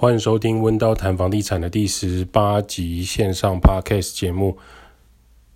[0.00, 4.56] 欢迎收听温刀谈房地产的第十八集线上 Podcast 节目。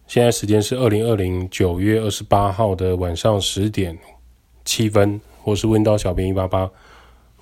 [0.09, 3.97] 现在时间是二零二零九月二十八号的晚上十点
[4.65, 5.21] 七分。
[5.45, 6.69] 我是温刀小编一八八。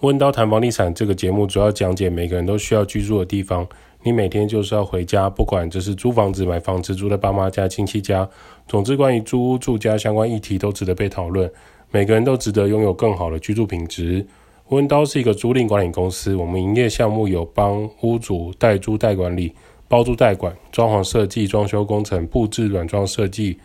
[0.01, 3.67] 温刀谈房地产这个节目主要讲解每个人都需要居住的地方。
[4.03, 8.29] 你每天就是要回家，不管这是租房子、买房子、住在爸妈家、亲戚家，
[8.69, 11.51] 总之关于租屋住家相关议题都值得被讨论。
[11.91, 14.27] 每个人都值得拥有更好的居住品质。
[14.71, 19.53] 温刀是一个租赁管理公司，我们营业项目有帮屋主代租代管理、
[19.89, 23.59] 包租代管、装潢设计、装修工程、布置软装设计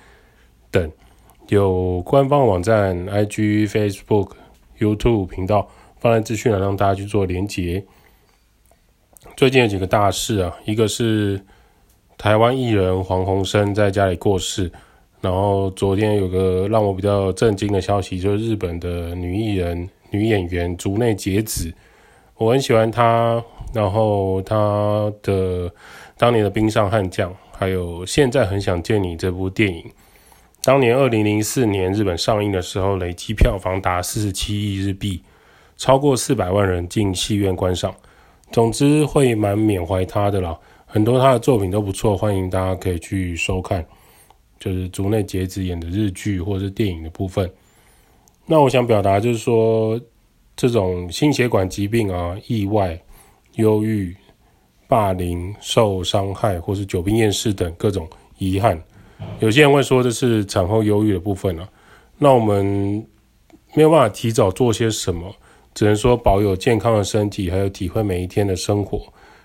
[0.72, 0.91] 等。
[1.50, 4.31] 有官方网站、IG、Facebook、
[4.80, 5.68] YouTube 频道，
[6.00, 7.86] 放在资讯栏让大家去做连结。
[9.38, 11.40] 最近有几个大事啊，一个是
[12.17, 14.72] 台湾艺人黄鸿升在家里过世，
[15.22, 19.88] 然后昨天有个让我比较震惊的消息，就是日本的女艺人。
[20.16, 21.74] 女演员竹内结子，
[22.38, 23.44] 我很喜欢她。
[23.73, 25.70] 然后她的
[26.18, 29.84] 当年的冰上悍将，还有现在很想见你这部电影，
[30.64, 35.22] 当年二零零四年日本上映的时候，累计票房达四十七亿日币，
[35.76, 37.94] 超过四百万人进戏院观赏。
[38.50, 43.86] 总之会蛮缅怀她的啦，很多她的作品都不错，欢迎大家可以去收看，
[44.58, 47.52] 就是竹内结子演的日剧或者是电影的部分。
[48.45, 50.00] 那我想表达就是说，
[50.56, 53.00] 这种心血管疾病啊、意外、
[53.56, 54.16] 忧郁、
[54.88, 58.81] 霸凌、受伤害，或是久病厌世等各种遗憾，
[59.39, 61.67] 有些人会说这是产后忧郁的部分啊。
[62.17, 63.06] 那我们
[63.73, 65.33] 没有办法提早做些什么，
[65.73, 69.02] 只能说保有健康的身体，还有体会每一天的生活，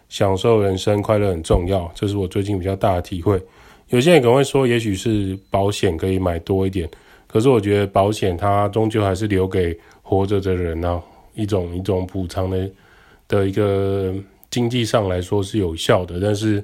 [0.09, 1.91] 享受人生，快乐很重要。
[1.95, 3.43] 这是我最近比较大的体会。
[3.89, 6.89] 有些人可能会说，也许是保险可以买多一点。
[7.27, 9.77] 可是我觉得保险它终究还是留给
[10.11, 11.01] 活着的人啊，
[11.35, 12.69] 一种一种补偿的
[13.29, 14.13] 的一个
[14.51, 16.63] 经济上来说是有效的，但是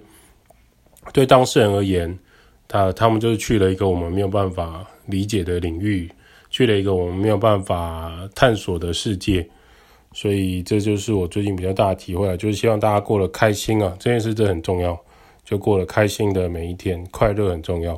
[1.12, 2.18] 对当事人而言，
[2.66, 6.10] 他他们就是去了一个我们没有办法理解的领域，
[6.50, 9.48] 去了一个我们没有办法探索的世界，
[10.12, 15.00] 所以这就是我最近比较大的体会啊，就是希望大家过得开心啊，这件事真的很重要，
[15.44, 17.96] 就过得开心的每一天，快乐很重要。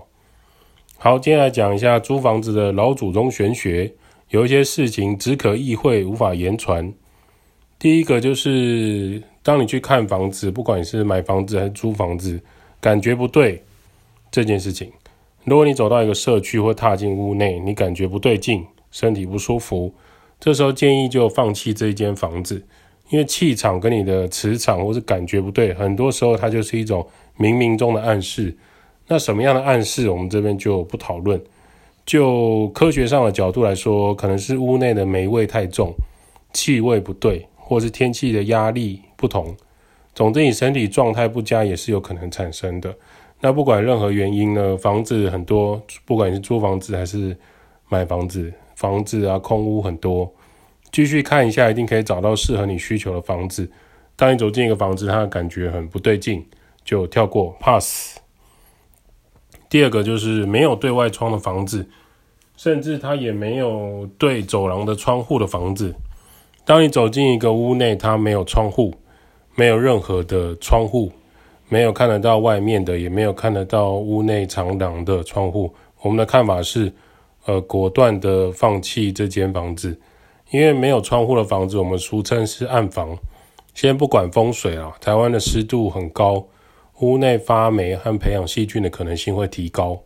[0.99, 3.91] 好，接下来讲一下租房子的老祖宗玄学，
[4.31, 6.93] 有一些事情只可意会，无法言传。
[7.79, 12.39] 第一个就是，当你去看房子，不管你是买房子还是租房子，
[12.81, 13.63] 感觉不对
[14.31, 14.91] 这件事情。
[15.45, 19.95] 如果你走到一个社区或踏进屋内，你感觉不对劲，身体不舒服，
[20.39, 22.63] 这时候建议就放弃这一间房子，
[23.09, 27.07] 因为气场跟你的磁场或是感觉不对，很多时候它就是一种
[27.39, 28.55] 冥冥中的暗示。
[29.07, 31.43] 那什么样的暗示，我们这边就不讨论。
[32.09, 35.93] 就科学上的角度来说，可能是屋内的霉味太重，
[36.55, 39.55] 气味不对，或是天气的压力不同。
[40.15, 42.97] 总之，你身体状态不佳也是有可能产生的。
[43.41, 47.37] 那不管任何原因呢，房子很多，不管你是租房子还是
[47.91, 50.33] 买房子，房子啊空屋很多，
[50.91, 53.71] 继续看一下，一定可以找到适合你需求的房子。
[54.17, 56.47] 当你走进一个房子，它的感觉很不对劲，
[56.83, 58.17] 就跳过 pass。
[59.69, 61.87] 第二个就是没有对外窗的房子，
[62.57, 65.95] 甚至它也没有对走廊的窗户的房子。
[66.65, 68.95] 当你走进一个屋内，它没有窗户，
[69.55, 71.13] 没有任何的窗户，
[71.69, 75.75] 没有看得到外面的，也没有看得到屋内长廊的窗户。
[76.01, 76.93] 我们的看法是，
[77.47, 79.99] 呃，果断的放弃这间房子，
[80.51, 83.19] 因为没有窗户的房子，我们俗称是暗房。
[83.75, 86.47] 先不管风水啊，台湾的湿度很高。
[87.01, 90.01] 屋内发霉和培养细菌的可能性会提高，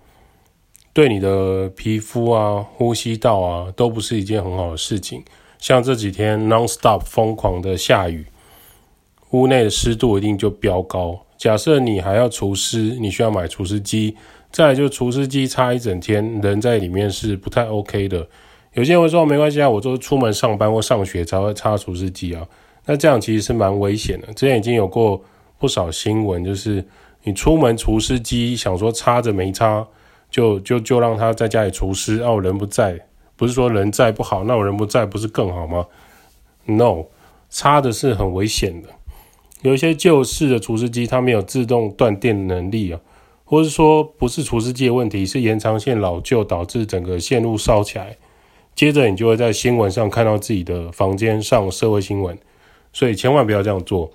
[0.92, 5.22] 对你的皮肤啊、呼吸道啊都不是一件很好的事情。
[5.58, 8.26] 像这几天 non-stop 疯狂的下雨，
[9.30, 11.18] 屋内的湿度一定就飙高。
[11.38, 14.14] 假设你还要除湿，你需要买除湿机，
[14.50, 18.28] 再来就除湿机擦一整天，人在里面是不太 OK 的。
[18.74, 22.46] 有些人会说没关系啊，我都出门上班或上学才会擦除湿机啊，
[22.84, 24.26] 那这样其实是蛮危险的。
[24.34, 25.22] 之前已经有过。
[25.62, 26.84] 不少新闻就是
[27.22, 29.86] 你出门除湿机想说插着没插，
[30.28, 32.20] 就就就让他在家里除湿。
[32.20, 32.98] 哦，人不在，
[33.36, 35.86] 不是说人在不好，那我人不在不是更好吗
[36.64, 37.04] ？No，
[37.48, 38.88] 插的是很危险的。
[39.60, 42.98] 有一些旧式的除湿机，它没有自动断电能力啊，
[43.44, 48.16] 或是说不是除湿机的问题，是延长线老旧导致整个线路烧起来。
[48.74, 52.36] 接着你就会在新闻上看到自己的房间上社会新闻，
[52.92, 54.10] 所以千万不要这样做。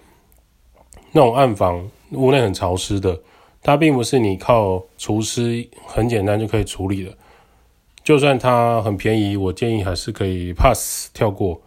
[1.17, 3.19] 那种暗房，屋内很潮湿的，
[3.63, 7.11] 它并不是你靠除湿很简单就可以处理的。
[8.03, 11.59] 就算它很便宜，我建议还是可以 pass 跳过。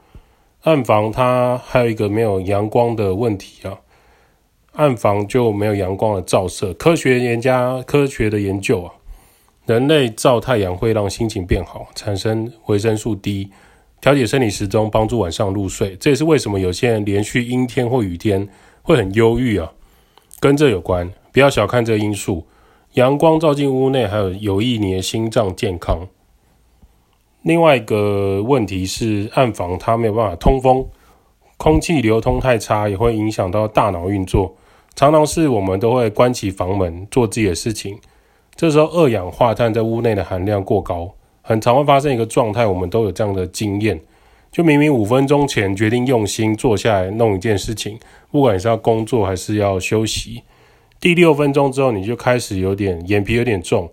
[0.62, 3.76] 暗房它还有一个没有阳光的问题啊，
[4.74, 6.72] 暗房就没有阳光的照射。
[6.74, 8.92] 科学研家科学的研究啊，
[9.66, 13.50] 人类照太阳会让心情变好，产生维生素 D，
[14.00, 15.96] 调节生理时钟，帮助晚上入睡。
[15.96, 18.48] 这也是为什么有些人连续阴天或雨天
[18.90, 19.70] 会很忧郁啊，
[20.40, 21.12] 跟这有关。
[21.30, 22.44] 不要小看这因素，
[22.94, 26.08] 阳光照进屋内还有有益你的心脏健康。
[27.42, 30.84] 另外一个问题是，暗房它没有办法通风，
[31.56, 34.56] 空气流通太差也会影响到大脑运作。
[34.96, 37.96] 常常是我们都会关起房门做自己的事情，
[38.56, 44.00] 这时候二氧化碳在屋内的含量过高，很常会发生一个状态，我们都有这样的经验：
[44.50, 47.98] 就明明五分钟前决定用心坐下来弄一件事情，
[48.30, 50.42] 不管你是要工作还是要休息，
[50.98, 53.90] 第六分钟之后你就开始有点眼皮有点重。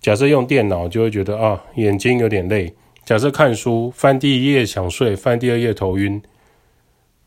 [0.00, 2.74] 假设用电脑就会觉得啊，眼睛有点累。
[3.04, 6.20] 假设看书翻第一页想睡，翻第二页头晕。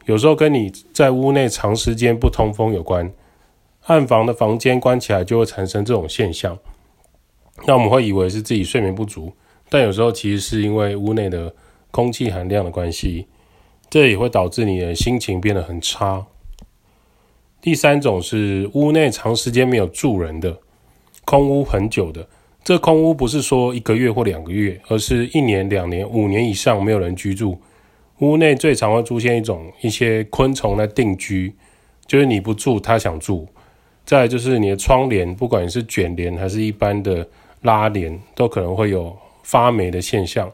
[0.06, 3.12] 有时候跟你在屋内长时间不通风有关。
[3.86, 6.58] 暗房的房间关起来就会产生这种现象。
[7.66, 9.34] 那我们会以为是自己睡眠不足，
[9.68, 11.54] 但有时候其实是因为屋内的
[11.92, 13.28] 空气含量的关系，
[13.90, 16.26] 这也会导致你的心情变得很差。
[17.62, 20.60] 第三种是屋内长时间没有住人的，
[21.26, 22.28] 空屋很久的。
[22.64, 27.60] 这空屋不是说一个月或两个月，而是一年、两年、五年以上没有人居住。
[28.20, 31.56] 屋内最常会出现一种一些昆虫来定居，
[32.06, 33.48] 就是你不住，它想住。
[34.06, 37.28] 再就是你的窗帘，不管是卷帘还是一般的
[37.62, 40.52] 拉帘，都可能会有发霉的现象。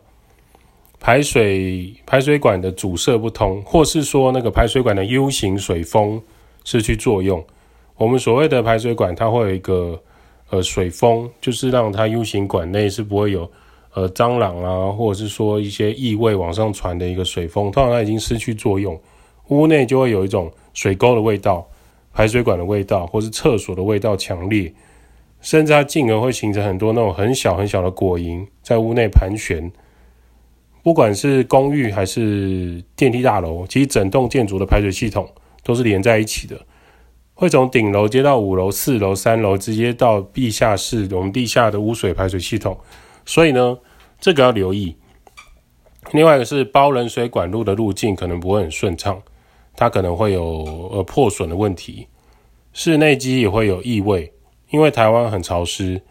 [1.05, 6.19] 排水排水管的阻塞不通，或是说那个排水管的 U 型水封
[6.63, 7.45] 失去作用。
[7.95, 10.01] 我们所谓的排水管，它会有一个。
[10.49, 13.49] 呃，水封就是让它 U 型管内是不会有
[13.93, 18.99] 呃蟑螂啊，或者是说一些异味往上传的一个水封，通常它已经失去作用，
[19.49, 21.67] 屋内就会有一种水沟的味道、
[22.13, 24.71] 排水管的味道，或是厕所的味道强烈，
[25.41, 29.71] 甚至它进而会形成很多那种很小很小的果蝇在屋内盘旋。
[30.85, 35.27] 不管是公寓还是电梯大楼，其实整栋建筑的排水系统
[35.63, 36.55] 都是连在一起的。
[37.33, 42.77] 会从顶楼接到五楼、四楼、三楼，直接到地下室，我们地下的污水排水系统。
[43.25, 43.79] 所以呢，
[44.19, 44.95] 这个要留意。
[46.11, 49.19] 另外一个是包冷水管路的路径可能不会很顺畅，
[49.75, 52.07] 它可能会有呃破损的问题。
[52.73, 54.31] 室内机也会有异味，
[54.69, 56.03] 因为台湾很潮湿，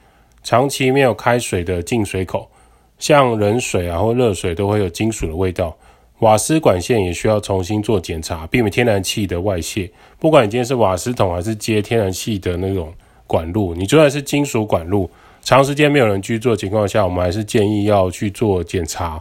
[0.43, 2.50] 长期没有开水的进水口，
[2.99, 5.76] 像冷水啊或热水都会有金属的味道。
[6.20, 9.91] 瓦斯管线也需要重新做检查，避免天然气的外泄。
[10.19, 12.94] 不管你今天是瓦斯桶还是接天然气的那种
[13.26, 15.11] 管路，你就算是金属管路，
[15.43, 19.20] 长时间没有人居住的情况下，我们还是建议要去做检查。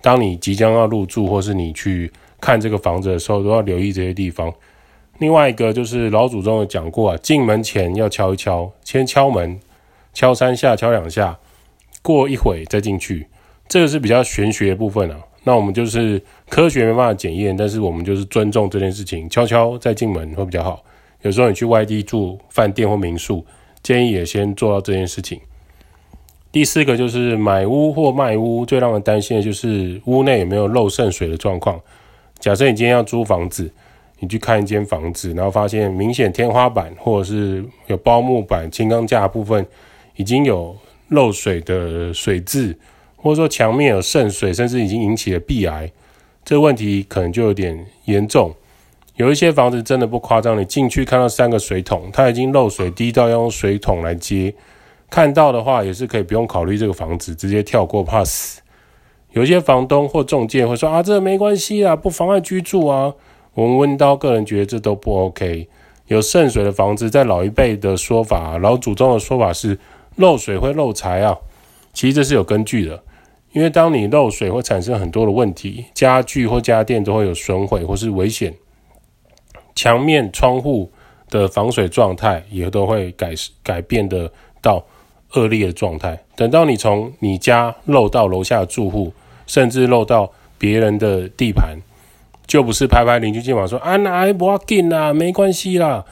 [0.00, 2.10] 当你即将要入住或是你去
[2.40, 4.50] 看这个房子的时候，都要留意这些地方。
[5.18, 9.58] 另外一个就是老祖宗有讲过啊，进门前要敲一敲，先敲门，
[10.14, 11.36] 敲三下，敲两下，
[12.02, 13.26] 过一会再进去。
[13.68, 15.18] 这个是比较玄学的部分啊。
[15.44, 20.84] 那我们就是科学没办法检验，但是我们就是尊重这件事情，悄悄再进门会比较好。
[21.22, 23.44] 有时候你去外地住饭店或民宿，
[23.82, 25.40] 建议也先做到这件事情。
[26.50, 31.80] 第四个就是买屋或卖屋，最让人担心的就是屋内有没有漏渗水的状况。
[32.38, 33.70] 假设你今天要租房子，
[34.18, 39.66] 你去看一间房子，然后发现明显天花板或者是有包木板、轻钢架部分
[40.16, 40.76] 已经有
[41.08, 42.76] 漏水的水渍。
[43.20, 45.90] 或者说墙面有渗水，甚至已经引起了壁癌，
[46.44, 48.54] 这个问题可能就有点严重。
[49.16, 54.54] 有一些房子真的不夸张，你进去看到三个水桶，它已经漏水滴到用水桶来接。
[55.10, 58.60] 看到的话也是可以不用考虑这个房子，直接跳过怕死。
[59.32, 63.12] 有些房东或中介会说啊，这没关系啊，不妨碍居住啊。
[63.54, 65.68] 我们温刀个人觉得这都不 OK。
[66.06, 69.76] 有渗水的房子，在老一辈的说法，老祖宗的说法是
[70.18, 71.36] 漏水会漏财啊，
[71.92, 73.02] 其实这是有根据的。
[73.52, 78.54] 因为当你漏水会产生很多的问题，家具或家电都会有损毁或是危险，
[79.74, 80.92] 墙面、窗户
[81.30, 83.32] 的防水状态也都会改
[83.62, 84.84] 改变的到
[85.32, 86.18] 恶劣的状态。
[86.36, 89.12] 等到你从你家漏到楼下住户，
[89.46, 91.78] 甚至漏到别人的地盘，
[92.46, 96.04] 就不是拍拍邻居肩膀说啊，那还不要紧啦，没关系啦，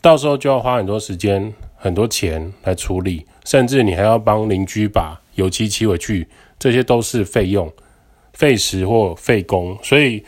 [0.00, 6.28] 到时候就要花很多时间、很多钱来处理，甚至你还要帮邻居把油漆漆回去。
[6.56, 7.68] 这些都是费用、
[8.34, 10.22] 费时或费工，所以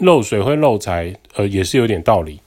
[0.00, 2.40] 漏水会漏财，呃，也是有点道理。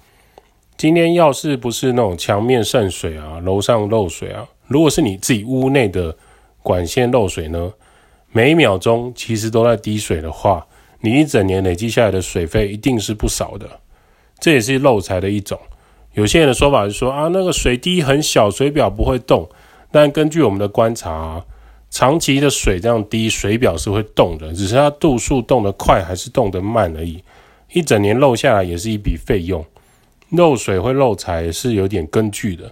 [0.75, 6.17] 今天要是不是那种墙面渗水啊，楼上漏水啊，如果是你自己屋内的
[6.61, 7.71] 管线漏水呢，
[8.33, 10.67] 每一秒钟其实都在滴水的话，
[10.99, 13.79] 你一整年累积下来的水费一定是不少的。
[14.39, 15.57] 这也是漏财的一种。
[16.13, 19.47] 有些人的说法是说啊，那个水滴很小，水表不会动。
[19.91, 21.45] 但根据我们的观察啊，
[21.89, 27.23] 长期的水这样滴，水表是会动的，只是它度数动得快还是动得慢而已。
[27.73, 29.65] 一整年漏下来也是一笔费用。
[30.29, 32.71] 漏水会漏财是有点根据的。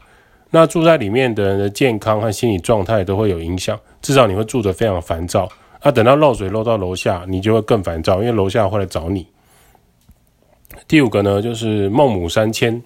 [0.52, 5.48] 那住在里面的人的健康和心理状态都会有影响，至少你会住得非常烦躁。
[5.80, 9.28] 啊，等到漏水漏到楼下，你就会更烦躁，因为楼下会来找你。
[10.88, 12.82] 第五个呢，就是孟母三迁。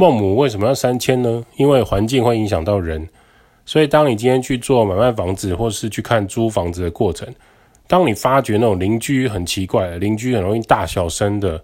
[0.00, 1.44] 孟母为什么要三迁呢？
[1.56, 3.08] 因为环境会影响到人。
[3.66, 7.26] 所以，当你今天去做买卖房子，或是去看租房子的过程，
[7.88, 11.60] 当你发觉那种邻居很奇怪，邻居很容易大小声的，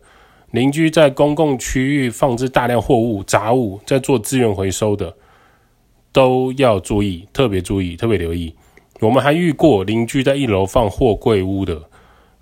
[0.51, 5.15] 邻居在公共区域放置大量货物、杂物，在做资源回收的，
[6.11, 8.53] 都要注意，特别注意，特别留意。
[8.99, 11.81] 我们还遇过邻居在一楼放货柜屋的，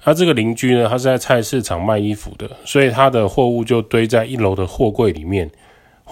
[0.01, 5.51] 他这个邻居呢，他是在菜市场卖衣服的，所以他的货物就堆在一楼的货柜里面。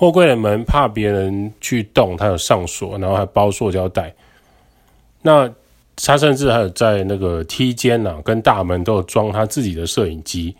[0.00, 4.10] 货柜的门怕别人去动，它有上锁，然后还包塑胶袋。
[5.20, 5.46] 那
[5.94, 10.56] 他甚至还有在那个梯间啊，跟大门都有装他自己的摄影机，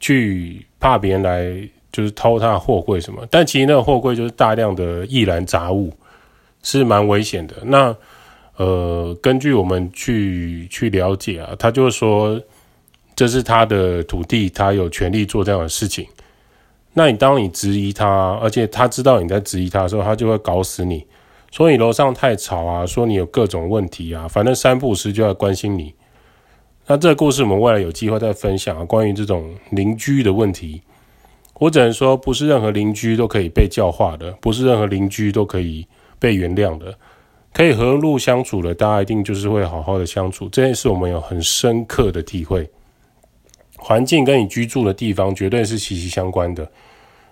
[0.00, 1.54] 去怕别人来
[1.92, 3.26] 就是偷他的货柜什么。
[3.30, 5.92] 但其实那个货柜就是大量的易燃杂物，
[6.62, 7.56] 是蛮危险的。
[7.64, 7.94] 那
[8.56, 12.40] 呃，根据我们去去了解啊，他就是说
[13.14, 16.06] 这是他的土地，他有权利做这样的事情。
[16.98, 21.06] 那你当你质疑他，而且他知道你在质疑他的时候，他就会搞死你，
[21.52, 25.94] 说你楼上太吵啊，说你有各种问题啊，反正三不五时就要关心你。
[26.88, 30.82] 那这个故事我们未来有机会再分享啊，关于这种邻居的问题。
[31.60, 35.86] 我只能说，不是任何邻居都可以被教化的，不是任何邻居都可以
[36.18, 36.92] 被原谅的。
[37.52, 40.48] 可以和睦相处的，大家一定就是会好好的相处。
[40.48, 42.68] 这件事我们有很深刻的体会。
[43.76, 46.68] 环境跟你居住的地方绝对是息息相关的。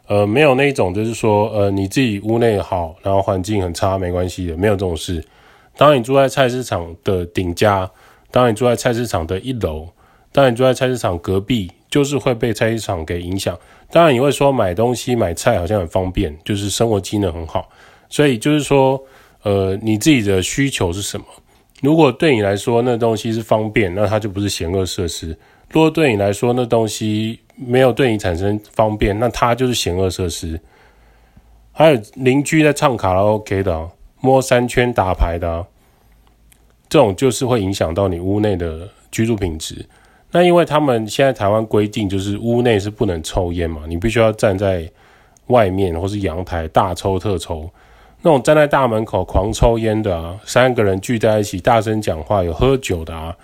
[0.06, 5.24] 呃，没有那种就是说，呃，你自己屋内好，然后环境很差，没关系的，没有这种事。
[5.76, 7.90] 当你住在菜市场的顶家，
[8.30, 9.88] 当你住在菜市场的一楼，
[10.32, 13.58] 当你住在菜市场隔壁，就是会被菜市场给影响。
[13.90, 17.68] 当然你会说买东西买菜好像很方便，就是生活机能很好，
[18.08, 19.02] 所以就是说，
[19.42, 21.26] 呃，你自己的需求是什么？
[21.82, 25.36] 如果对你来说那东西是方便，那它就不是嫌恶设施。
[25.70, 30.60] 如果对你来说那东西没有对你产生方便，那它就是嫌恶设施。
[31.72, 35.66] 还有邻居在唱卡拉 OK 的，摸三圈打牌的，
[36.88, 39.84] 这种就是会影响到你屋内的居住品质。
[40.32, 44.90] 那因为他们现在台湾规定就是屋内是不能抽烟嘛，你必须要站在
[45.46, 47.70] 外面或是阳台大抽特抽。
[48.22, 53.36] 那种站在大门口狂抽烟的啊，三个人聚在一起大声讲话有喝酒的啊。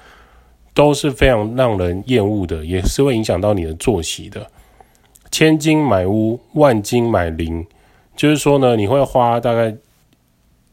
[0.74, 4.46] 都是非常让人厌恶的，也是会影响到你的作息的。
[5.30, 7.66] 千金买屋，万金买邻，
[8.16, 9.74] 就是说呢，你会花大概，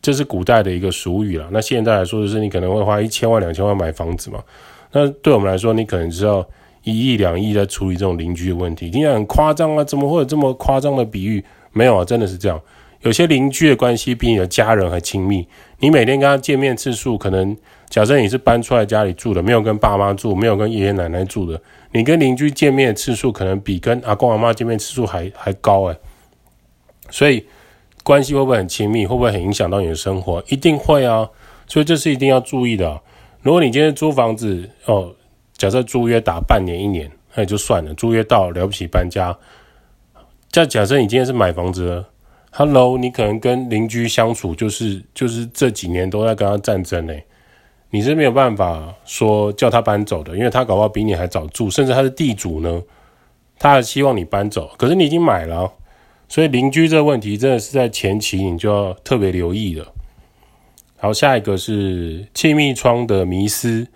[0.01, 1.47] 这是古代的一个俗语啦。
[1.51, 4.43] 那现在来说，就是你可能会花一千万、两千万买房子嘛。
[4.91, 6.45] 那对我们来说，你可能只要
[6.83, 9.83] 一亿、两亿在处理这种邻居的问题，听起来很夸张啊！
[9.83, 11.43] 怎么会有这么夸张的比喻？
[11.71, 12.59] 没有啊，真的是这样。
[13.01, 15.47] 有些邻居的关系比你的家人还亲密，
[15.79, 17.55] 你每天跟他见面次数可能。
[17.89, 21.59] 假设你是搬出来家里住的，没有跟爸妈住，没有跟爷爷奶奶住的，
[21.91, 25.97] 你跟邻居见面的次数可能比跟阿公阿妈见面次数还还高诶。
[27.09, 27.43] 所以
[28.03, 29.07] 关系会不会很亲密？
[29.07, 30.43] 会不会很影响到你的生活？
[30.49, 31.27] 一定会啊！
[31.65, 33.01] 所以这是一定要注意的。
[33.41, 35.15] 如果你今天租房子哦，
[35.57, 37.91] 假设租约打半年一年，那也就算了。
[37.95, 39.35] 租约到了，不起搬家。
[40.51, 42.09] 再假设你今天是买房子了
[42.51, 47.25] ，Hello，你可能跟邻居相处就是就是这几年都在跟他战争诶。
[47.91, 52.81] 你是没有办法说叫他搬走的，因为他搞不好比你还早住，甚至他是地主呢，
[53.57, 54.69] 他还希望你搬走。
[54.77, 55.71] 可是你已经买了，
[56.27, 59.87] 所以邻居这个问题真的是在前期你就要特别留意的。
[60.97, 63.87] 好，下一个是气密窗的迷思，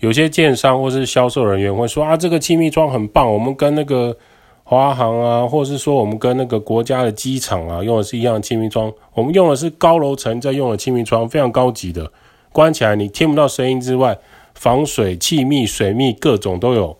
[0.00, 4.16] 有些建商或是销售人员会说啊，这个气密窗很棒，我们跟那个
[4.64, 12.10] 华航啊，或者是说我们跟那个国家的机场啊用的是一样的气密窗，我们用的是高楼层在用的气密窗，非常高级的。
[12.56, 14.18] 关起来，你听不到声音之外，
[14.54, 16.96] 防水、气密、水密各种都有。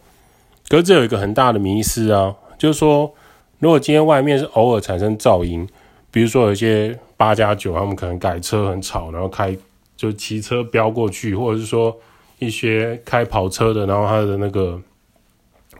[0.69, 3.15] 可是这有一个很大的迷思啊，就是说，
[3.59, 5.67] 如果今天外面是偶尔产生噪音，
[6.11, 9.57] 比如说有一些八加九，他们可能改车很吵，然后开
[9.97, 11.97] 就骑车飙过去，或者是说
[12.39, 14.79] 一些开跑车的，然后他的那个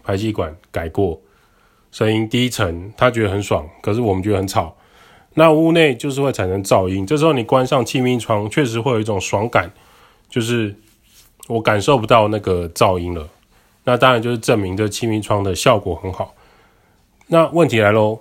[0.03, 1.21] 排气管改过，
[1.93, 4.75] 声音低沉，他觉得很爽，可是我们觉得很吵。
[5.39, 9.71] 那屋内就是会产生噪音，这时候你关上气密窗，确实会有一种爽感，
[10.31, 10.75] 就是
[11.47, 13.29] 我感受不到那个噪音了。
[13.85, 16.35] 那当然就是证明这气密窗的效果很好。
[17.27, 18.21] 那问题来喽，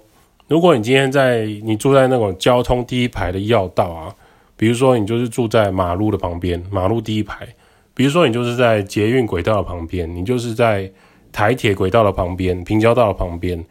[0.49, 4.13] 如果你今天在你住在那种交通第一排的要道啊，
[4.57, 7.47] 比如说你就是住在马路的旁边，马路第一排，
[7.93, 10.91] 比如说你就是在捷运轨道的旁边，你就是在
[11.31, 13.65] 台铁轨道的旁边、平交道的旁边，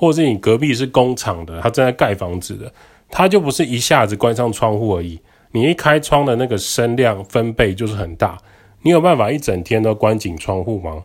[0.00, 2.72] 或者是你隔壁是工厂的，他正在盖房子的，
[3.10, 5.18] 他就不是一下子关上窗户而已。
[5.50, 8.38] 你一开窗的那个声量分贝就是很大，
[8.82, 11.02] 你有办法一整天都关紧窗户吗？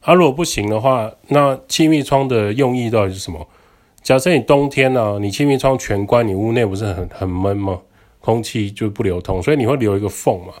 [0.00, 3.46] 啊，如果不行的话，那气密窗的用意到底是什么？
[4.02, 7.78] 假设你冬天呢、你气密窗全关，你屋内不是很很闷吗？
[8.18, 10.54] 空气就不流通，所以你会留一个缝嘛。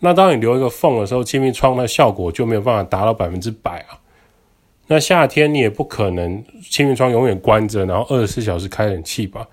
[0.00, 3.96] 那当你留一个缝的时候，气密窗的效果就没有办法达到百分之百啊。
[4.88, 9.46] 那夏天你也不可能气密窗永远关着，然后二十四小时开冷气吧？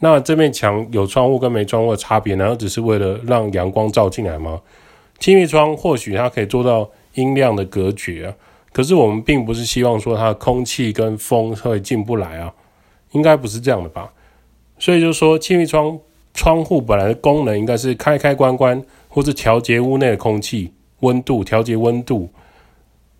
[0.00, 4.60] 那这面墙有窗户跟没窗户的差别，难道只是为了让阳光照进来吗？
[5.18, 8.34] 气密窗或许它可以做到音量的隔绝啊，
[8.72, 12.54] 可是我们并不是希望说它的空气跟风会进不来啊，
[13.10, 14.12] 应该不是这样的吧？
[14.78, 15.98] 所以就说气密窗
[16.32, 22.30] 窗户本来的功能应该是开开关关，或是调节屋内的空气温度，调节温度。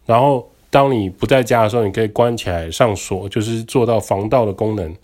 [0.07, 4.95] 然后当你不在家的时候，你可以关起来上锁，就是做到防盗的功能。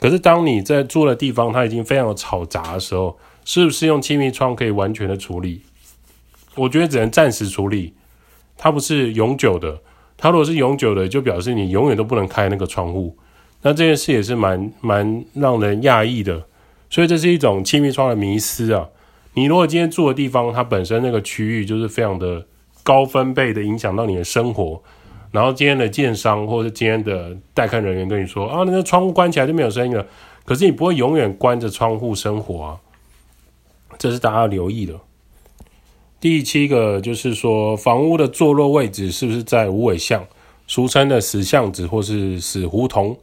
[0.00, 5.62] 可是，当你在住的地方它已经非常的吵杂的时候，是不是用气密窗可以完全的处理？
[6.54, 7.94] 我觉得只能暂时处理，
[8.56, 9.80] 它不是永久的。
[10.16, 13.16] 它如果是永久的，就表示你永远都不能开那个窗户。
[13.62, 16.44] 那这件事也是蛮蛮让人讶异的。
[16.90, 18.88] 所以这是一种气密窗的迷思啊！
[19.34, 22.46] 你如果今天住的地方它本身那个区域就是非常的
[22.88, 24.82] 高分贝的影响到你的生活。
[25.30, 30.06] 然后今天的建商或者今天的带看人员跟你说啊，那个窗户关起来就没有声音了。
[30.46, 32.80] 可是你不会永远关着窗户生活啊，
[33.98, 34.94] 这是大家要留意的。
[36.18, 40.26] 第七个就是说，房屋的坐落位置是不是在无尾巷，
[40.66, 43.18] 俗称的死巷子或是死胡同？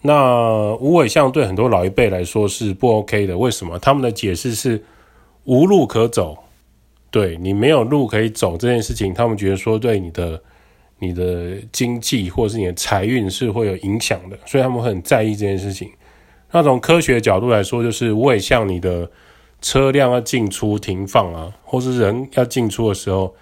[0.00, 3.78] 那无尾巷对很多老一辈来说是不 OK 的，为什么？
[3.78, 4.82] 他们的解释是
[5.44, 6.43] 无路可走，
[7.14, 10.42] 对，你没有路可以走这件事情，他们觉得说对你的。
[11.00, 15.90] 你的经济或者是你的财运是会有影响的，所以他们很在意这件事情。
[16.52, 19.10] 那从科学角度来说，就是无尾巷你的
[19.60, 23.34] 车辆要进出停放啊，或是人要进出的时候，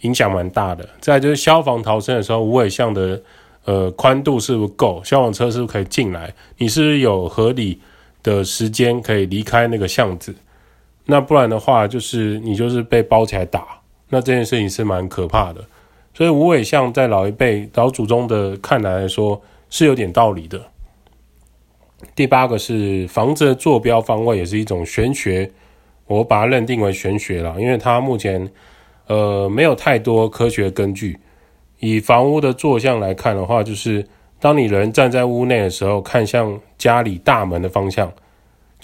[0.00, 0.86] 影响蛮大的。
[1.00, 3.22] 再就是消防逃生的时候，无尾巷的
[3.64, 5.00] 呃宽度是不够？
[5.02, 6.34] 消防车是不是可以进来？
[6.58, 7.80] 你是不是有合理
[8.22, 10.34] 的时间可以离开那个巷子？
[11.06, 15.64] 那不然的话，就是你就是被包起来打，那这件事情是蛮可怕的。
[16.12, 19.40] 所以无尾巷在老一辈老祖宗的看来来说
[19.70, 20.60] 是有点道理的。
[22.14, 25.50] 第八个是房子的坐标方位也是一种玄学，
[26.06, 28.50] 我把它认定为玄学了，因为它目前
[29.06, 31.18] 呃没有太多科学根据。
[31.78, 34.06] 以房屋的坐向来看的话，就是
[34.40, 38.10] 当你人站在屋内的时候，看向家里大门的方向，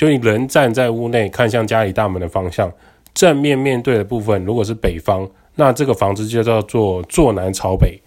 [0.02, 2.68] 就你人站在屋内看向家里大门的方向，
[3.14, 5.30] 正面面对的部分如果是北方。
[5.54, 8.02] 那这个房子就叫做坐南朝北。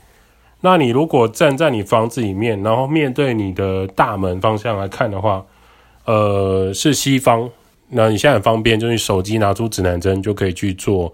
[0.59, 5.45] 那你如果站在你房子里面，然后面对你的大门方向来看的话，
[6.03, 7.49] 呃，是西方。
[7.87, 11.13] 那你现在很方便，就是手机拿出指南针就可以去做。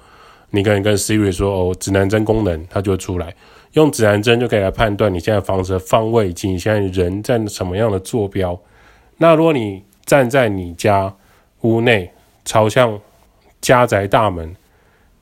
[0.50, 3.36] 你可以跟 Siri 说哦，指南针功能，它就会出来。
[3.74, 8.60] 用指南针就可以来判断你现在房子的方位以及你现在人在什么样的坐标。
[9.18, 11.16] 那如果你站在你家
[11.62, 12.12] 屋内，
[12.46, 13.00] 朝向
[13.60, 14.56] 家宅大门。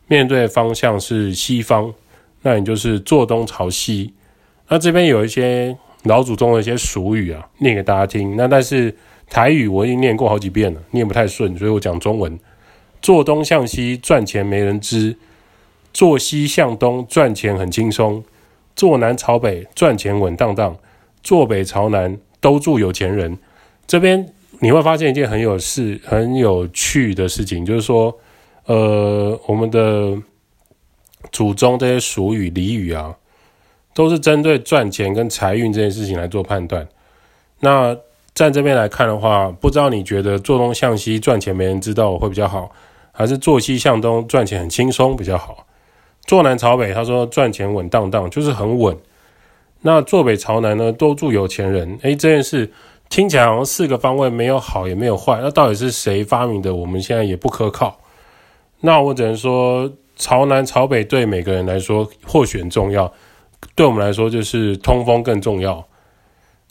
[0.07, 1.93] 面对的方向是西方，
[2.41, 4.13] 那你就是坐东朝西。
[4.67, 8.35] 那这边有一些老祖宗的一些俗语啊，念给大家听。
[8.35, 8.95] 那但是
[9.29, 12.39] 台语我已经念过好几遍了，念不太顺，所以我讲中文。
[13.01, 15.15] 坐东向西赚钱没人知，
[15.93, 18.23] 坐西向东赚钱很轻松，
[18.75, 20.75] 坐南朝北赚钱稳当当，
[21.21, 23.37] 坐北朝南都住有钱人。
[23.85, 28.19] 这边你会发现一件很有事、很有趣的事情，就是说。
[28.65, 30.15] 呃，我们的
[31.31, 33.15] 祖宗这些俗语、俚语啊，
[33.95, 36.87] 都是针对赚钱跟财运这件事情来做判断。
[37.61, 37.97] 那
[38.35, 42.71] 在这边来看的话，不知道你觉得坐东向西赚钱没人知道会比较好，
[43.11, 45.65] 还是坐西向东赚钱很轻松比较好？
[46.27, 48.95] 坐南朝北，他说赚钱稳当当，就是很稳。
[49.81, 51.97] 那坐北朝南呢，都住有钱人。
[52.03, 52.71] 诶，这件事
[53.09, 56.75] 听起来好像四个方位没有好也没有坏，那到底是谁发明的？
[56.75, 57.99] 我们现在也不可靠。
[58.81, 63.11] 那我只能说，朝南朝北对每个人来说或许很重要，
[63.75, 65.83] 对我们来说就是通风更重要。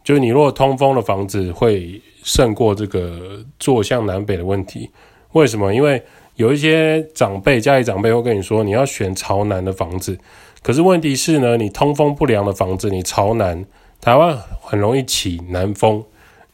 [0.05, 4.91] 就是你如果通风的房子会胜过这个坐向南北的问题。
[5.33, 5.75] 为什么？
[5.75, 6.03] 因为
[6.37, 10.19] 有一些长辈，家里长辈会跟你说，你要选朝南的房子。
[10.63, 13.67] 可是问题是呢，你通风不良的房子，你朝南，
[14.01, 16.03] 台湾很容易起南风，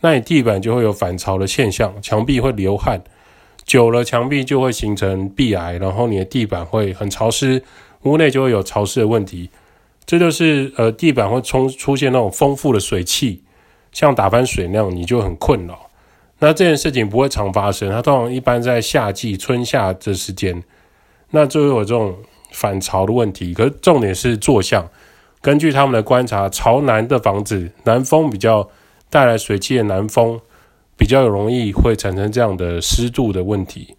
[0.04, 3.02] 那你地板就会有反潮的现象，墙壁会流汗，
[3.64, 7.64] 久了墙壁就会形成壁癌，然后你的地板会很潮湿，
[8.02, 9.48] 屋内就会有潮湿的问题。
[10.04, 13.42] 这就是呃，地板会冲出现那种丰富的水汽，
[13.92, 15.88] 像打翻水那样，你就很困扰。
[16.38, 20.62] 那这件事情不会常发生，它通常一般在夏季春夏这时间，
[21.30, 22.14] 那就会有这种
[22.52, 23.54] 反潮的问题。
[23.54, 24.86] 可是重点是坐向，
[25.40, 28.68] 根据他们的观察，朝南的房子，南风比较
[29.14, 30.40] 带来水汽的南风，
[30.96, 33.94] 比较容易会产生这样的湿度的问题。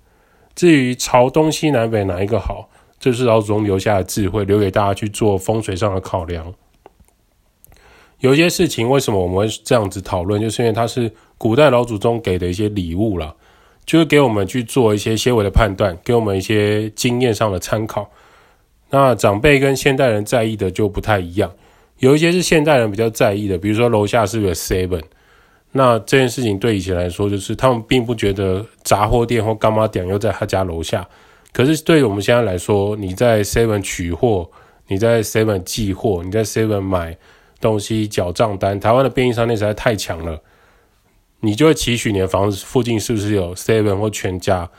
[0.53, 2.69] 至于朝东西南北哪一个好？
[2.99, 6.53] 这是老祖宗留下的智慧，留给大家去做风水上的考量。
[8.19, 10.41] 有一些事情，为什么我们会这样子讨论？
[10.41, 13.33] 就是因为它是古代老祖宗给的一些礼物啦，
[13.85, 18.11] 就是给我们去做一些些微的判断，给我们一些经验上的参考。
[18.89, 21.53] 那长辈跟现代人在意的就不太一样，
[21.99, 25.01] 有一些是现代人比较在意的，比如说楼下是不是有 seven？
[25.71, 31.07] 那这件事情对以前来说，就是他们并不觉得杂货店或干妈店又在他家楼下。
[31.51, 34.49] 可是对于我们现在来说，你在 Seven 取货，
[34.87, 37.17] 你在 Seven 寄货，你在 Seven 买
[37.59, 40.41] 东西缴账单，台湾的便利商店实在太强了，
[41.39, 44.69] 你就会期许你的房子附近是不是有 Seven 或全家，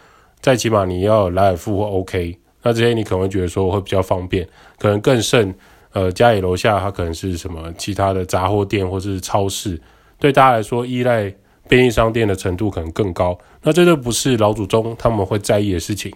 [0.41, 4.47] 再起码你要有莱尔富或 OK，那这些你可能会觉得说会比较方便，
[4.79, 5.55] 可能更甚，
[5.97, 9.81] 呃，家里楼下它可能是什么其他的杂货店或者是超市，
[10.19, 11.33] 对大家来说依赖
[11.67, 16.13] 便利商店的程度可能更高，那这就不是老祖宗他们会在意的事情。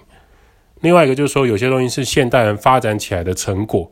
[0.83, 3.90] 另外一个就是说，有些东西是现代人发展起来的成果，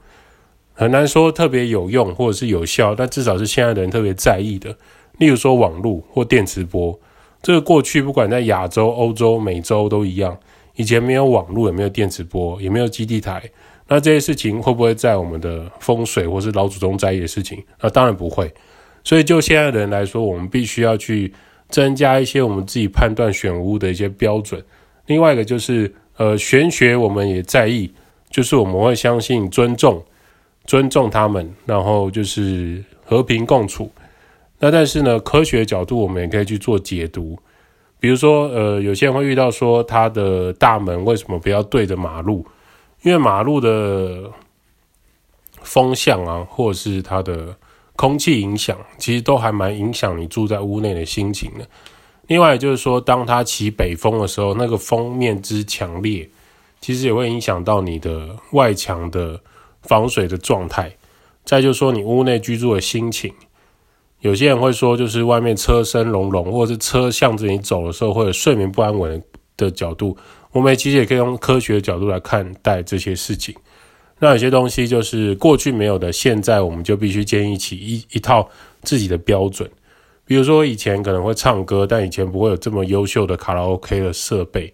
[0.75, 4.77] 很难说特别有用或者是有效，但至少是现在的人特别在意的。
[5.17, 7.01] 例如说网络或电磁波，
[7.41, 10.39] 这个过去不管在亚洲、欧洲、美洲都一样，
[10.77, 13.43] 以前没有网络，也没有电磁波，也没有基地台，
[13.89, 17.61] 那这些事情会不会在我们的风水或是老祖宗在意的事情？
[17.81, 18.53] 那当然不会。
[19.03, 21.33] 所以就现在的人来说，我们必须要去
[21.69, 24.63] 增加一些我们自己判断选屋的一些标准。
[25.07, 25.93] 另外一个就是。
[26.19, 27.89] 呃，玄学我们也在意，
[28.29, 30.03] 就是我们会相信、尊重、
[30.65, 33.89] 尊重他们，然后就是和平共处。
[34.59, 37.39] 那但是呢，科学角度我们也可以去做解读，
[38.01, 42.45] 比如说，呃，有些人会遇到说，他的大门为什么不要对着马路？
[43.03, 44.31] 因为马路的
[45.63, 47.57] 风向啊，或者是它的
[47.95, 51.69] 空气影响，其实都还蛮影响你住在屋内的心情的。
[52.27, 56.29] 另外就是说，当它起北风的时候，那个风面之强烈，
[56.81, 59.41] 其实也会影响到你的外墙的
[59.83, 60.95] 防水的状态。
[61.45, 63.33] 再就是说，你屋内居住的心情，
[64.21, 69.23] 有些人会说，就是外面车声隆隆，或者是车向着你走的时候，会有睡眠不安稳
[69.59, 70.17] 的角度。
[70.53, 73.55] 我们其实也可以用科学的角度来看待这些事情。
[74.19, 78.49] 那有些东西就是过去没有的，现在我们就必须建立起一一套
[78.83, 79.71] 自己的标准。
[80.25, 84.73] 比如说，以前可能会唱歌，但以前不会有这么优秀的卡拉 OK 的设备。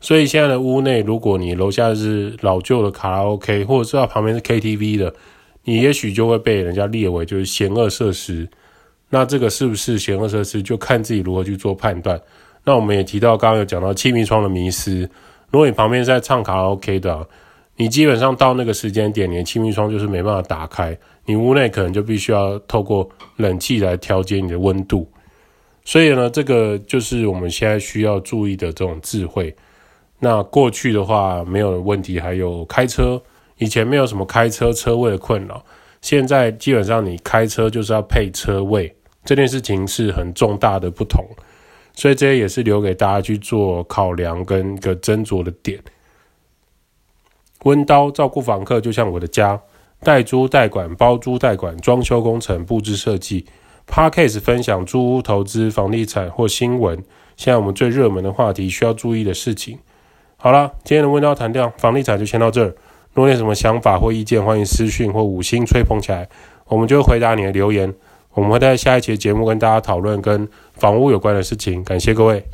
[0.00, 5.14] 所以现在的屋内，如果你楼下是老旧的卡拉 OK，或者是它旁边是 KTV 的，
[5.64, 8.48] 你也许就会被人家列为就是险恶设施。
[9.08, 12.20] 那这个是不是险恶设施，就看自己如何去做判断。
[12.64, 15.08] 那我们也提到，刚刚有讲到气密窗的迷失。
[15.50, 17.26] 如果你旁边是在唱卡拉 OK 的，
[17.76, 20.96] 你基本上到那个时间点，你的气密窗就是没办法打开。
[21.24, 25.08] 你屋内可能就必须要透过冷气来调节你的温度，
[25.84, 29.54] 所以呢，这个就是我们现在需要注意的这种智慧。
[30.18, 33.22] 那过去的话没有问题，还有开车，
[33.58, 35.64] 以前没有什么开车车位的困扰，
[36.00, 38.92] 现在基本上你开车就是要配车位，
[39.24, 41.24] 这件事情是很重大的不同，
[41.94, 45.78] 所以这些也是留给大家去做考量跟一个斟酌的点。
[47.64, 49.60] 温刀照顾房客，就像我的家。
[50.04, 53.46] 代租代管、包租代管、装修工程、布置设计
[53.86, 56.96] ，Podcast 分享租屋投资、房地产或新闻，
[57.36, 59.78] 现在我们最热门的话题，需要注意的事情。
[60.36, 62.74] 好了，今天的温刀谈掉房地产就先到这儿。
[63.12, 66.28] 如果你有什么想法或意见，欢迎私讯或五星吹捧起来，
[66.66, 67.94] 我们就会回答你的留言。
[68.34, 71.82] 我们会在下一期节目跟大家讨论跟房屋有关的事情。
[71.84, 72.44] 感谢各位。